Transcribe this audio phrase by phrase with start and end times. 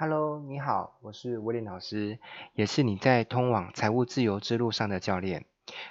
[0.00, 2.18] Hello，你好，我是威廉老师，
[2.54, 5.44] 也是你在通往财务自由之路上的教练。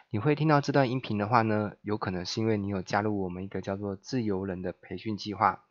[0.09, 5.64] 你会听到这段音频的话呢，有可能是因为你有加入我们一个叫做自由人的培训计划。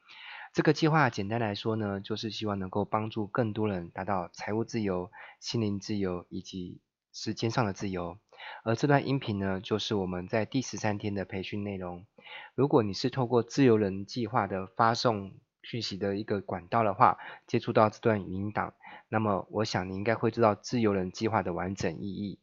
[0.53, 5.11] 这个计划简单来说呢，就是希望能够帮助更多人达到财务自由、
[5.41, 6.81] 心灵自由以及
[7.13, 8.19] 时间上的自由。
[8.63, 12.07] 而这段音频呢，就是我们在第十三天的培训内容。
[12.55, 15.33] 如果你是透过自由人计划的发送，
[15.63, 18.75] 讯息的一个管道的话，接触到这段语音档，
[19.09, 22.39] 那么我想你应该会知道自由人计划的完整意义。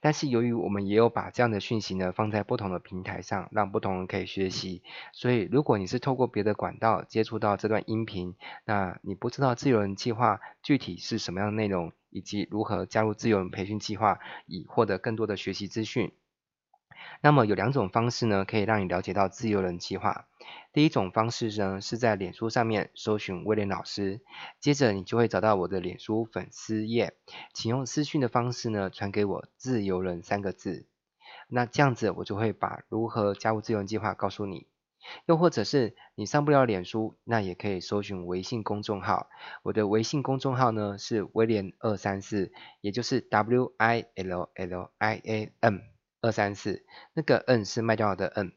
[0.00, 16.12] 但是由于我们也有把这样的讯息呢放在不同的平台上，让不同人可以学习，所以如果你是透过别的管道接触到这段音频，那你不知道自由人计划具体是什么样的内容，以及如何加入自由人培训计划，以获得更多的学习资讯。
[17.22, 20.26] 那么有两种方式呢，可以让你了解到自由人计划。
[20.72, 24.20] 第一种方式呢，是在脸书上面搜寻威廉老师，
[24.60, 27.14] 接着你就会找到我的脸书粉丝页，
[27.54, 30.86] 请用私讯的方式呢传给我“自由人”三个字。
[31.48, 34.66] 那这样子我就会把如何加入自由人计划告诉你。
[35.24, 39.28] 又或者是你上不了脸书，那也可以搜寻微信公众号。
[39.62, 45.95] 我的微信公众号呢是威廉二三四，也就是 W I L L I A M。
[46.26, 48.52] 二三四，那个 N 是卖掉的 N。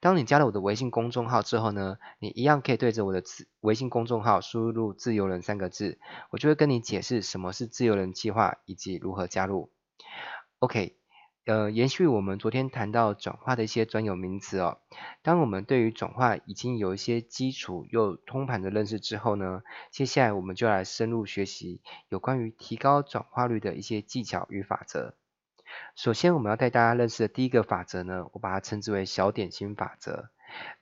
[0.00, 3.22] 当你加了我的微信公众号之后呢，你一样可以对着我的
[3.60, 5.98] 微信公众号输入“自由人”三个字，
[6.30, 9.70] 我就会跟你解释什么是自由人计划以及如何加入。
[10.60, 10.96] OK，
[11.46, 14.78] 呃，延续我们昨天谈到转化的一些专有名词哦。
[15.22, 25.14] 当我们对于转化已经有一些基础又通盘的认识之后呢，接下来我们就来深入学习有关于提高转化率的一些技巧与法则。
[25.94, 30.30] 首先，我们要带大家认识的第一个法则呢，我把它称之为小点心法则。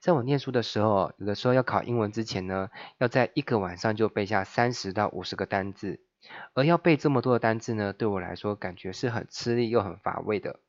[0.01, 6.01] 在我念书的时候，有的时候要考英文之前呢，要在一个晚上就背下三十到五十个单字，
[6.53, 10.61] 而要背这么多的单字呢，对我来说感觉是很吃力又很乏味的。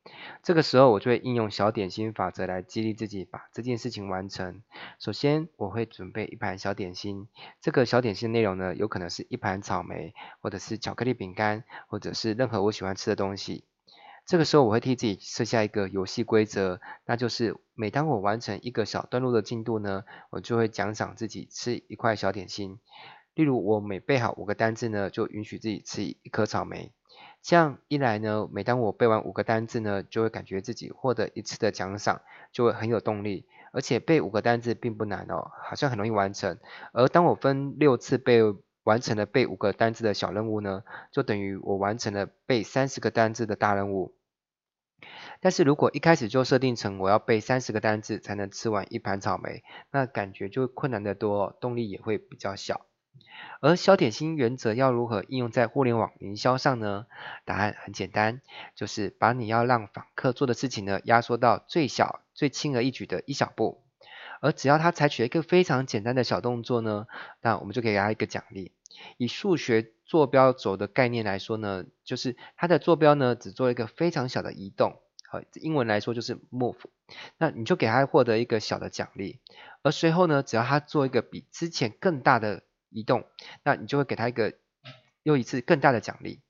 [0.42, 4.62] 这个时候，我就会应用小点心法则来激励自己把这件事情完成。
[5.00, 7.28] 首先，我会准备一盘小点心，
[7.60, 13.66] 这个小点心内容呢，有可能是一盘草莓，或者是巧克力饼干，或者是任何我喜欢吃的东西。
[14.26, 22.80] 这个时候，我会替自己设下一个游戏规则，那就是每当我完成一个小段落的进度呢，我就会奖赏自己吃一块小点心。
[23.34, 26.94] 例如，我每背好五个单字呢，就允许自己吃一颗草莓。
[27.42, 32.22] 这样一来呢，每当我背完五个单字呢，就会感觉自己获得一次的奖赏，
[32.54, 33.46] 就会很有动力。
[33.74, 36.60] 而且背五个单字并不难哦，好像很容易完成。
[36.94, 38.40] 而当我分六次背。
[38.84, 44.16] 完成了背五个单字的小任务呢，就等于我完成了背三十个单字的大任务。
[45.42, 52.86] 但是如果一开始就设定成我要背三十个单字才能吃完一盘草莓，那感觉就会困难得多，动力也会比较小。
[53.60, 57.06] 而小点心原则要如何应用在互联网营销上呢？
[57.46, 58.42] 答案很简单，
[58.76, 63.83] 就是把你要让访客做的事情呢，压缩到最小、最轻而易举的一小步。
[64.44, 67.08] 而只要他采取一个非常简单的小动作呢，
[67.40, 68.74] 那我们就给他一个奖励。
[69.16, 75.00] 以数学坐标轴的概念来说呢，就是它的坐标呢只做一个非常小的移动，
[75.30, 76.76] 好，英文来说就是 move。
[77.38, 79.40] 那你就给他获得一个小的奖励。
[79.82, 83.24] 而随后呢，只要他做一个比之前更大的移动，
[83.64, 84.54] 那你就会给他一个
[85.24, 86.42] 又一次更大的奖励。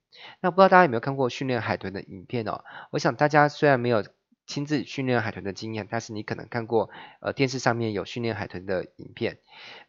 [0.41, 2.63] 那不知道大家有没有看过训练海豚的影片哦？
[2.89, 4.03] 我想大家虽然没有。
[4.45, 6.89] 亲自训练海豚的经验，但是你可能看过，
[7.21, 9.39] 呃，电视上面有训练海豚的影片。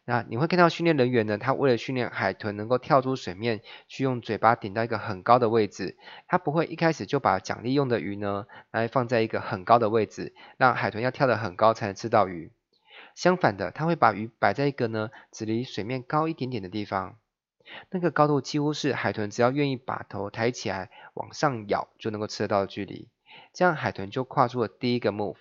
[0.05, 5.97] 那你会看到训练人员呢，他为了训练海豚能够跳出水面，去用嘴巴顶到一个很高的位置。
[6.27, 12.51] 他不会一开始就把奖励用的鱼呢，来放在一个很高的位置，让海豚要跳得很高才能吃到鱼。
[13.13, 17.17] 相反的，他会把鱼摆在一个呢，只离水面高一点点的地方。
[17.89, 23.09] 那个高度几乎是海豚只要愿意把头抬起来往上咬，就能够吃得到的距离。
[23.53, 25.37] 这样海豚就跨出了第一个 move，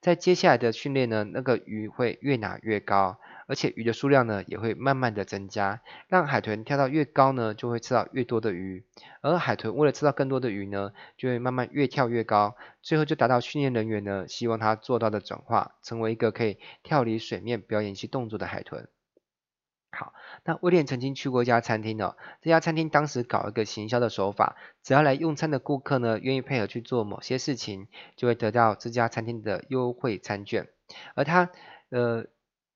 [0.00, 8.84] 在接下来的训练呢，那个鱼会越拿越高，而且鱼的数量呢也会慢慢的增加，让海豚跳到越高呢，就会吃到越多的鱼，
[9.22, 18.88] 而海豚为了吃到更多的鱼呢，就会慢慢越跳越高，最后就达到训练人员呢希望它做到的转化，成为一个可以跳离水面表演一些动作的海豚。
[19.90, 20.12] 好，
[20.44, 30.68] 那威廉曾经去过一家餐厅哦，这家餐厅当时搞一个行销的手法，只要来用餐的顾客呢，愿意配合去做某些事情，就会得到这家餐厅的优惠餐券。
[31.14, 31.50] 而他
[31.88, 32.26] 呃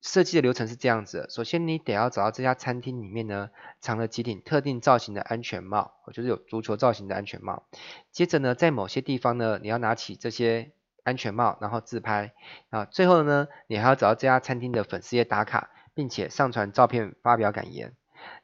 [0.01, 3.51] 设计的流程是这样子，首先你得要找到这家餐厅里面呢
[3.81, 7.65] 藏了几顶特定造型的安全帽，就是有足球造型的安全帽。
[8.11, 10.73] 接着呢，在某些地方呢，你要拿起这些
[11.05, 12.33] 安全帽，然后自拍
[12.71, 12.87] 啊。
[12.87, 15.71] 最后呢，你还要找到这家餐厅的粉丝页打卡。
[15.95, 17.95] 并且上传照片发表感言。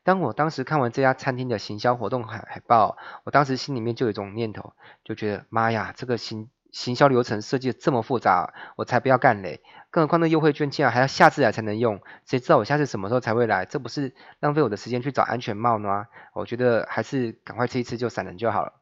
[0.03, 4.73] 当我当时看完这家餐厅的行销活动海海报，我当时心里面就有一种念头，
[5.05, 9.62] 就觉得妈呀，这个行行销流程设计这么复杂，我才不要干嘞！
[9.91, 13.65] 更何况那优惠券竟然还要下次来才能用，谁知道我下次什么时候才会来？
[13.65, 16.06] 这不是浪费我的时间去找安全帽吗？
[16.35, 18.78] 我觉得还是赶快吃一吃就闪人就好了。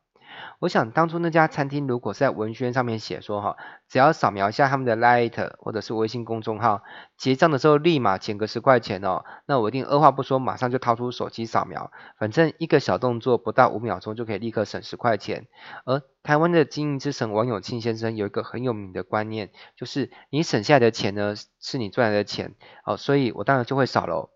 [0.58, 3.56] 我想当初那家餐厅如果是在文宣上面写说哈，
[3.88, 6.82] 只要扫描一下他们的 Light 或者是微信公众号，
[7.16, 15.46] 结账的时候立马减个十块钱哦，那我一定二话不说，马上就掏出手机扫描，反正一个小动作不到五秒钟就可以立刻省十块钱。
[15.84, 22.54] 而台湾的经营之神王永庆先生有一个很有名的观念，就是你省下来的钱呢，是你赚来的钱
[22.84, 24.30] 哦，所以我当然就会扫喽。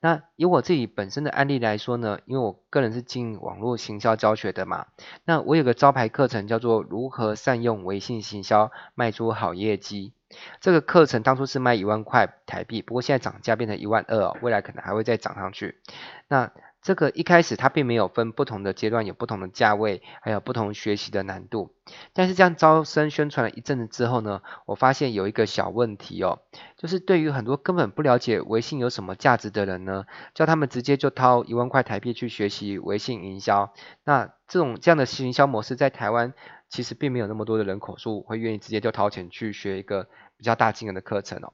[0.00, 4.86] 那以我自己本身的案例来说呢，因为我个人是进网络行销教学的嘛，
[5.24, 10.12] 那我有个招牌课程叫做如何善用微信行销卖出好业绩。
[10.60, 15.80] 这个课程当初是卖一万块台币，不过现在涨价变成一万二哦，未来可能还会再涨上去。
[16.26, 16.50] 那
[16.86, 21.74] 这个一开始它并没有分不同的阶段，有不同的价位，还有不同学习的难度。
[22.12, 26.42] 但是这样招生宣传了一阵子之后呢，我发现有一个小问题哦，
[26.76, 33.74] 就是对于很多根本不了解微信有什么价值的人呢，叫他们直接就掏一万块台币去学习微信营销。
[34.04, 36.34] 那这种这样的行销模式在台湾
[36.68, 41.52] 其实并没有那么多的人口数会愿意直接就掏钱去学一个比较大金额的课程哦。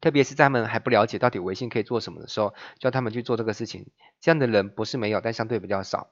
[0.00, 3.86] 特别是在他们还不了解到底微信可以做什么的时候，叫他们去做这个事情，
[4.20, 6.08] 这样的人不是没有，但相对比较少。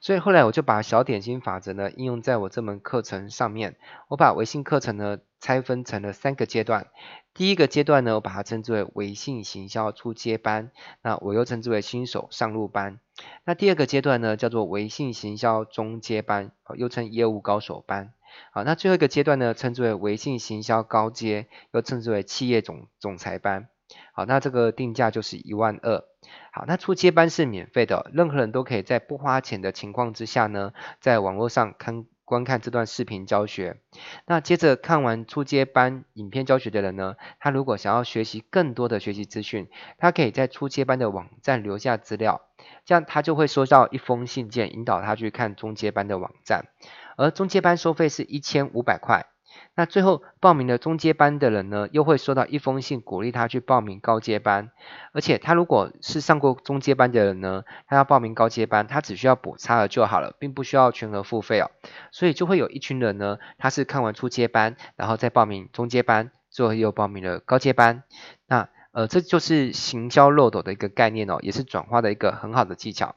[0.00, 3.76] 所以后来我就把小点心法则呢应用在我这门课程上面。
[4.08, 6.88] 我把微信课程呢拆分成了三个阶段。
[7.34, 12.98] 第一个阶段呢，我把它称之为微信行销初阶班，那我又称之为新手上路班。
[13.44, 18.12] 那第二个阶段呢，叫做微信行销中阶班，又称业务高手班。
[18.52, 23.68] 好，那最后一个阶段呢，称之为微信行销高阶，又称之为企业总总裁班。
[24.14, 26.02] 好，那这个定价就是一万二。
[26.52, 33.80] 好，那初阶班是免费的，任何人都可以在不花钱的情况之下呢，在网络上看观看这段视频教学。
[34.26, 42.42] 那接着看完初阶班影片教学的人呢，他如果想要学习更多的学习资讯，他可以在初阶班的网站留下资料，
[42.84, 46.66] 这样他就会收到一封信件，引导他去看中阶班的网站。
[47.16, 49.26] 而中阶班收费是一千五百块，
[49.74, 54.70] 那最后报名了中阶班的人呢，又会收到一封信，鼓励他去报名高阶班。
[55.12, 61.70] 而且他如果是上过中阶班的人呢，他要报名高阶班，他只需要补差额就好了，并不需要全额付费哦。
[62.10, 68.02] 所以就会有一群人呢，他是看完初阶班，然后再报名中阶班，最后又报名了高阶班。
[68.46, 73.16] 那呃，这就是行销漏斗的一个概念哦，也是转化的一个很好的技巧。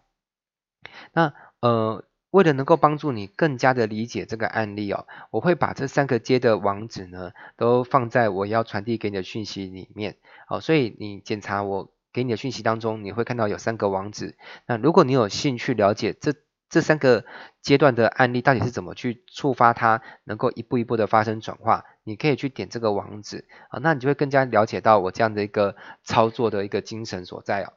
[1.11, 2.05] 那呃。
[2.31, 10.17] 为了能够帮助你更加的理解这个案例哦，我会把这三个阶的网址呢，都放在我要传递给你的讯息里面。
[10.49, 14.35] 哦，所以你检查我给你的讯息当中，你会看到有三个网址。
[14.67, 16.33] 那如果你有兴趣了解这
[16.69, 17.23] 这三个
[17.61, 27.73] 阶段的案例到底是怎么去触发它，能够一步一步的发生转化，你可以去点这个网址啊，那你就会更加了解到我这样的一个操作的一个精神所在哦。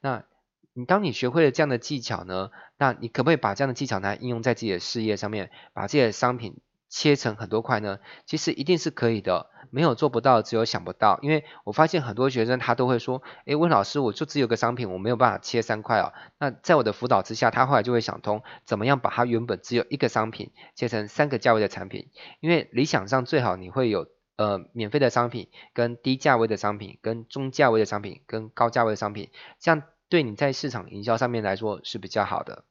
[0.00, 0.24] 那。
[0.74, 7.98] 你当你学会了这样的技巧呢，那你可不可以把这样的技巧呢应用在自己的事业上面，把自己的商品切成很多块呢？
[8.26, 11.18] 其实一定是可以的，没有做不到，只有想不到。
[11.22, 16.12] 因为我发现很多学生他都会说，诶，温老师，我就只有个商品，我没有办法切三块哦。
[16.38, 22.08] 那在我的辅导之下，他后来就会想通，怎么样把他原本只有一个商品切成三个价位的产品？
[22.40, 29.82] 因为理想上最好你会有呃免费的商品，跟低价位的商品，跟中价位的商品，跟高价位的商品，这样。
[30.12, 32.66] 对你在市场营销上面来说是比较好的。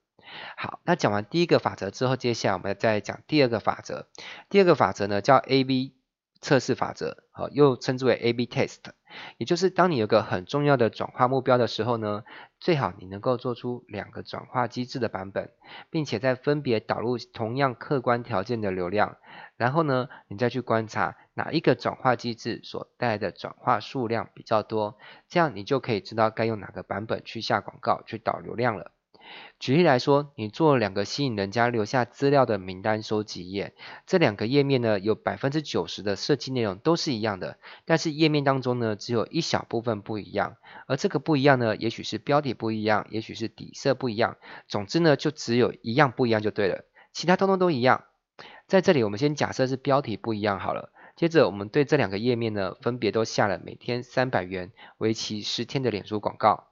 [0.56, 4.08] 好，那讲完第一个法则之后，接下来我们再讲第二个法则。
[4.48, 5.96] 第二个法则呢叫 A/B
[6.40, 8.80] 测试法则，又称之为 A/B test。
[9.38, 12.24] 也就是当你有个很重要的转化目标的时候呢，
[12.60, 15.52] 最好你能够做出两个转化机制的版本，
[15.90, 19.18] 并且再分别导入同样客观条件的流量，
[19.58, 21.18] 然后呢，你再去观察。
[21.34, 24.98] 哪一个转化机制所带来的转化数量比较多？
[25.28, 28.92] 这样你就可以知道该用哪个版本去下广告去导流量了。
[29.60, 33.76] 举例来说，你做两个吸引人家留下资料的名单收集页，
[34.08, 40.58] 这两个页面呢，有百分之九十的设计内容都是一样的，但是页面当中呢，只有一小部分不一样。
[40.88, 44.38] 而这个不一样呢，也许是标题不一样，也许是底色不一样。
[44.68, 48.06] 总之呢，就只有一样不一样就对了，其他通通都一样。
[48.68, 50.92] 在这里，我们先假设是标题不一样好了。
[51.16, 56.71] 接着，我们对这两个页面呢，分别都下了每天三百元、为期十天的脸书广告。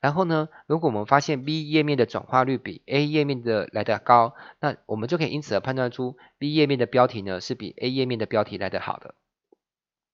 [0.00, 9.14] 然后呢，如果我们发现 B 页面的转化率比 A 页面的来得高，那我们就可以因此而判断出 B 页面的标题呢是比 A 页面的标题来得好的。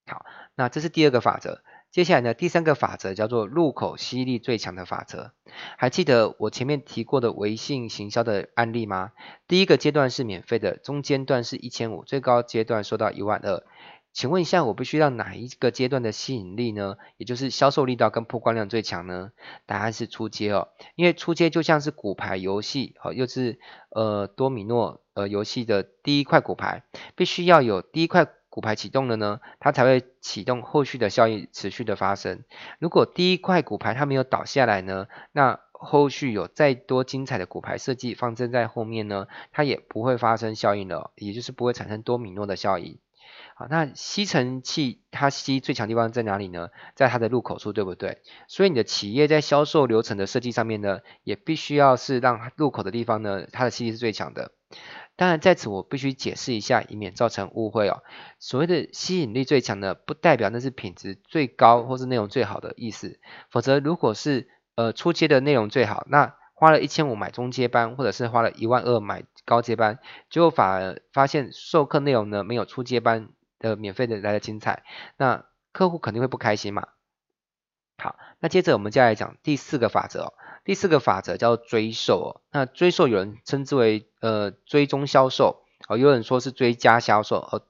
[0.06, 1.62] 好，那这是第二个法则。
[1.92, 5.32] 接下来呢，第三个法则叫做入口吸力最强的法则。
[5.76, 9.12] 还记得我前面提过的微信行销的案例吗？
[9.46, 13.62] 第一个阶段是免费的，中间段是一千五，最高阶段收到一万二。
[14.12, 16.96] 请问一下，我必须要哪一个阶段的吸引力呢？
[17.16, 19.32] 也就是销售力道跟曝光量最强呢？
[19.64, 26.82] 答案是初阶哦，因为初阶就像是骨牌游戏，好，又是呃多米诺呃游戏的第一块骨牌，
[27.16, 32.44] 必须要有第一块骨牌启动了呢，它才会启动后续的效应持续的发生。
[32.78, 42.98] 如果第一块骨牌它没有倒下来呢，那后续有再多精彩的骨牌设计放正在后面呢，它也不会发生效应了，也就是不会产生多米诺的效应。
[43.54, 46.70] 好，那吸尘器它吸最强地方在哪里呢？
[46.94, 48.22] 在它的入口处，对不对？
[48.48, 54.52] 所以你的企业在销售流程的设计上面呢，也必须要是让入口的地方呢，它的吸力是最强的。
[55.14, 58.02] 当然，在此我必须解释一下，以免造成误会哦。
[58.38, 63.20] 所谓的吸引力最强呢，不代表那是品质最高或是内容最好的意思。
[63.50, 69.98] 否则，如果是呃初阶的内容最好，那花了一千五买中阶班，或者是花了一万二买高阶班，
[70.30, 73.28] 结果反而发现授课内容呢没有初阶班。
[73.62, 74.82] 的免费的来的精彩，
[75.16, 76.88] 那客户肯定会不开心嘛。
[77.96, 80.34] 好，那接着我们就来讲第四个法则哦。
[80.64, 82.40] 第四个法则叫做追售哦。
[82.50, 87.62] 那追售有人称之为呃追踪销售哦，有人说是追加销售哦。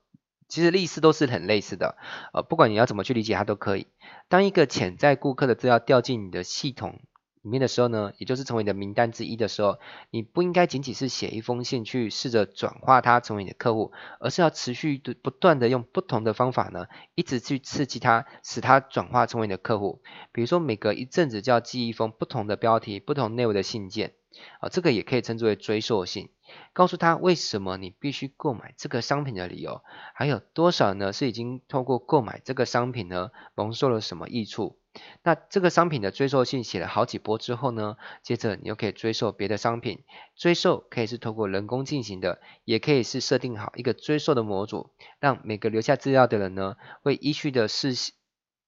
[0.49, 1.97] 其实意思都是很类似的，
[2.33, 3.87] 呃，不管你要怎么去理解它都可以。
[4.29, 7.01] 当一个潜在顾客的资料掉进你的系统。
[7.43, 9.79] 里面的时候呢，也就是成为你的名单之一的时候，
[10.11, 20.03] 你不应该仅仅是写一封信去试着转化他成为你的客户，而是要持续不断的用不同的方法呢，一直去刺激他，使他转化成为你的客户。
[20.31, 24.15] 比如说每隔一阵子就要寄一封不同的标题、不同内容的信件，
[24.61, 26.31] 啊，这个也可以称之为追售信，
[26.73, 29.83] 告诉他为什么你必须购买这个商品的理由，
[30.15, 34.79] 还有多少呢是已经透过购买这个商品呢，蒙受了什么益处。
[35.23, 40.05] 那这个商品的追售信写了好几波之后呢，接着你又可以追售别的商品。
[40.37, 47.95] 追售可以是透过人工进行的，也可以是设定好一个追售的模组，让每个留下资料的人呢，会依序的事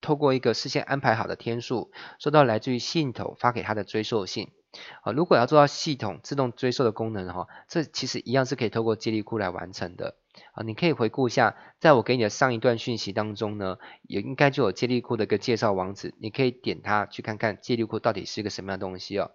[0.00, 4.52] 透过一个事先安排好的天数，收到来自于系统发给他的追售信。
[5.02, 10.16] 啊，如果要做到系统自动追售的功能哈，这其实一样是可以透过接力库来完成的。
[10.52, 19.30] 啊，你可以回顾一下，在我给你的上一段讯息当中呢，也应该就有借力库的一个介绍网址，你可以点它去看看借力库到底是个什么样的东西哦。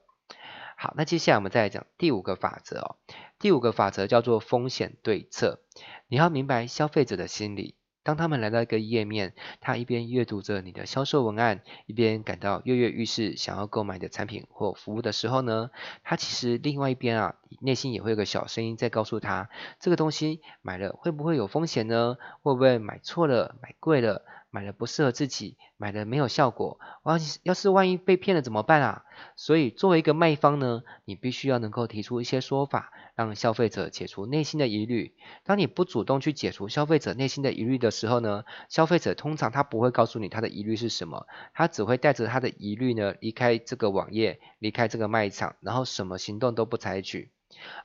[0.77, 2.95] 好，那接下来我们再来讲第五个法则哦。
[3.39, 5.59] 第五个法则叫做风险对策，
[6.07, 7.75] 你要明白消费者的心理。
[8.09, 15.69] 当他们来到一个页面，他一边阅读着你的销售文案，一边感到跃跃欲试，想要购买的产品或服务的时候呢，
[16.03, 22.17] 他其实另外一边啊，内心也会有个小声音在告诉他，这个东西买了会不会有风险呢？
[22.41, 24.25] 会不会买错了、买贵了？
[24.51, 27.17] 买了不适合自己，买了没有效果，哇！
[27.43, 29.05] 要是万一被骗了怎么办啊？
[29.35, 35.13] 所以作为一个卖方呢，你必须要能够提出一些说法，让消费者解除内心的疑虑。
[35.43, 47.31] 当你不主动去解除消费者内心的疑虑的时候呢，消费者通常他不会告诉你他的疑虑是什么，他只会带着他的疑虑呢离开这个网页，离开这个卖场，然后什么行动都不采取。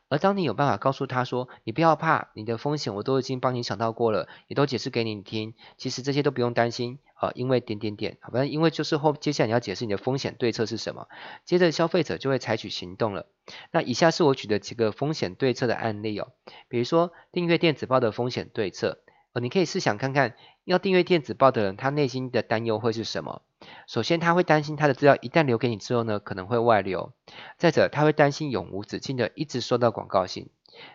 [0.09, 11.09] 而当你有办法告诉他说，你不要怕，你的风险我都已经帮你想到过了，也都解释给你听，其实这些都不用担心，呃，因为点点点，反正因为就是后接下来你要解释你的风险对策是什么，
[11.45, 13.27] 接着消费者就会采取行动了。
[13.71, 16.33] 那以下是我举的几个风险对策的案例哦，
[16.69, 19.01] 比如说订阅电子报的风险对策，
[19.33, 23.43] 呃，你可以试想看看，要订阅电子报的人，他内心的担忧会是什么？
[23.87, 27.13] 首先，他会担心他的资料一旦留给你之后呢，可能会外流；
[27.59, 30.49] 再者，他会担心永无止境的一直收到广告信。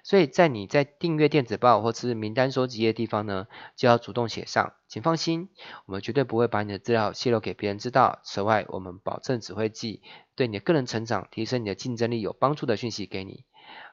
[0.03, 3.47] 所以在你在订阅电子报或是名单收集的地方呢，
[3.77, 5.49] 就要主动写上，请放心，
[5.85, 8.19] 我们绝对不会把你的资料泄露给别人知道。
[8.23, 10.01] 此外，我们保证只会寄
[10.35, 13.45] 对你的个人成长、提升你的竞争力有帮助的讯息给你。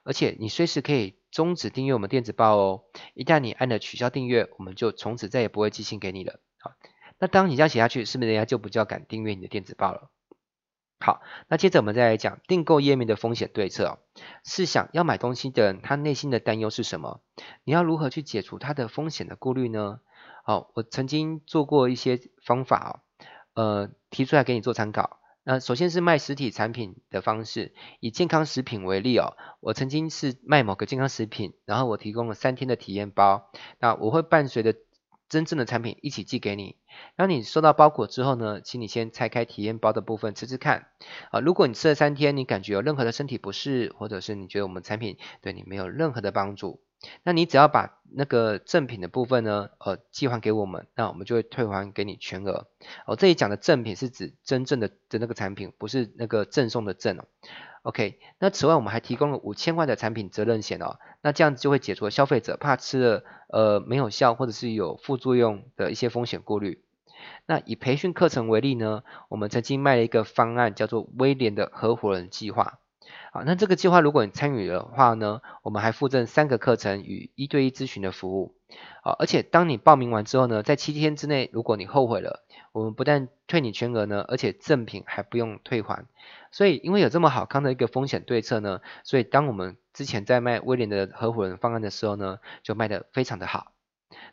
[0.05, 2.85] 而且，你随时可以终止订阅我们电子报哦。
[3.15, 6.41] 一旦你按了取消订阅，我们就从此再也不会寄信给你了。
[6.59, 6.73] 好。
[7.19, 10.11] 那当你这样写下去，是不是人家就不叫敢订阅你的电子报了？
[11.01, 13.99] 好，那接着我们再来讲订购页面的风险对策哦。
[14.45, 17.23] 试想要买东西的人，他内心的担忧是什么？
[17.65, 20.01] 你要如何去解除他的风险的顾虑呢？
[20.45, 23.03] 好，我曾经做过一些方法
[23.55, 25.19] 哦，呃，提出来给你做参考。
[25.49, 34.75] 那首先是卖实体产品的方式，以健康食品为例哦，我曾经是卖某个健康食品，然后我提供了三天的体验包，那我会伴随着
[35.29, 36.75] 真正的产品一起寄给你。
[37.15, 40.89] 当你收到包裹之后呢，请你先拆开体验包的部分吃吃看。
[41.31, 46.81] 啊，如果你吃了三天，你感觉有任何的身体不适，或者是你觉得我们产品对你没有任何的帮助，
[47.23, 52.67] 那你只要把那个赠品的部分呢，呃，寄还给我们，那我们就会退还给你全额。
[53.07, 57.25] 哦，这里讲的赠品是指真正的的那个产品，不是那个赠送的赠哦。
[57.83, 66.83] OK，那此外我们还提供了五千块的产品责任险哦，那这样子就会解除消费者怕吃了呃没有效或者是有副作用的一些风险顾虑。
[67.47, 72.79] 那以培训课程为例呢，我们曾经卖了一个方案叫做威廉的合伙人计划。
[73.33, 78.55] 好，那这个计划如果你参与的话呢，我们还附赠三个课程与一对一咨询的服务。
[79.03, 86.07] 好，而且当你报名完之后呢，在七天之内，如果你后悔了，我们不但退你全额呢，而且赠品还不用退还。
[86.51, 93.73] 所以因为有这么好康的一个风险对策呢，所以当我们之前在卖威廉的合伙人方案的时候呢，就卖得非常的好。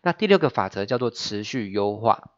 [0.02, 2.32] 那第六个法则叫做持续优化。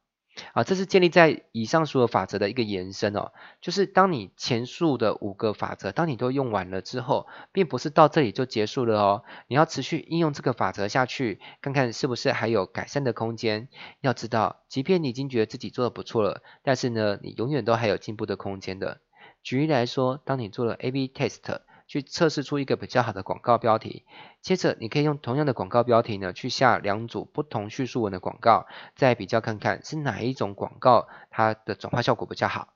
[0.53, 13.69] 啊，这是建立在以上所有法则的一个延伸哦，就是当你前述的五个法则，当你都用完了之后，并不是到这里就结束了哦，你要持续应用这个法则下去，看看是不是还有改善的空间。
[14.01, 19.01] 要知道，即便你已经觉得自己做得不错了，但是呢，你永远都还有进步的空间的。
[19.43, 21.59] 举例来说，当你做了 A/B test。
[21.87, 24.05] 去测试出一个比较好的广告标题，
[24.41, 32.69] 接着你可以用同样的广告标题呢，去下两组不同叙述文的广告，再比较看看是哪一种广告它的转化效果比较好。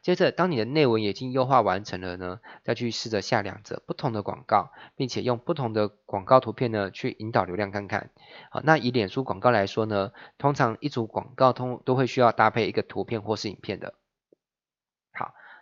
[0.00, 8.10] 接着，当你的内文已经优化完成了呢，再去试着下两则不同的广告，并且用不同的广告图片呢，去引导流量看看。
[8.50, 13.94] 好，那以脸书广告来说呢，通常一组广告通都会需要搭配一个图片或是影片的。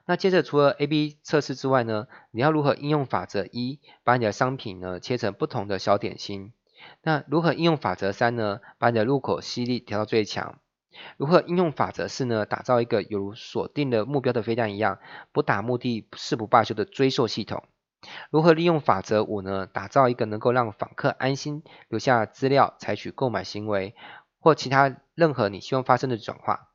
[0.06, 6.52] 那接着除了 A/B 测试之外呢，你要如何应用法则一，把你的商品呢切成不同的小点心？
[7.02, 8.61] 那如何应用法则三呢？
[8.78, 10.58] 把你的入口吸力调到最强？
[11.16, 12.44] 如何应用法则四呢？
[12.44, 14.99] 打造一个有如锁定的目标的飞弹一样，
[15.32, 17.64] 不达目的誓不罢休的追溯系统？
[18.30, 19.66] 如何利用法则五呢？
[19.66, 23.94] 打造一个能够让访客安心留下资料、采取购买行为
[24.38, 26.68] 或其他任何你希望发生的转化？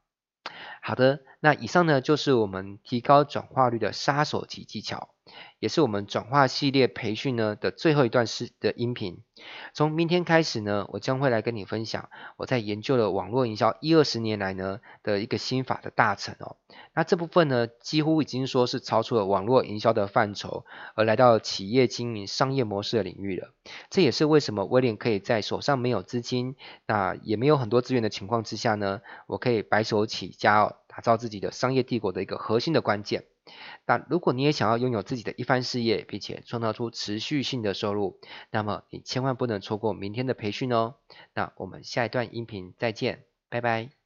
[0.82, 5.10] 好的，那以上呢就是我们提高转化率的杀手级技巧。
[5.60, 9.20] 也是我们转化系列培训呢的最后一段是的音频。
[9.74, 16.58] 从明天开始呢，我将会来跟你分享我在研究了网络营销一二十年来呢的一个心法的大成哦。
[16.94, 23.54] 那这部分呢，几乎已经说是超出了网络营销的范畴，而来到企业经营商业模式的领域了。
[23.90, 26.56] 这也是为什么威廉可以在手上没有资金，
[26.86, 33.24] 那也没有很多资源的情况之下呢，我可以白手起家哦，打造自己的商业帝国的一个核心的关键。
[33.86, 38.20] 那如果你也想要拥有自己的一番事业，并且创造出持续性的收入，
[38.52, 40.96] 那么你千万不能错过明天的培训哦。
[41.34, 43.99] 那我们下一段音频再见，拜拜。